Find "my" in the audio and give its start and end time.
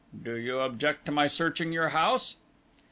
1.11-1.27